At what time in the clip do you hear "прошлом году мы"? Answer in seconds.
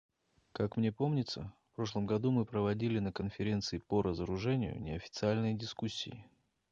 1.75-2.43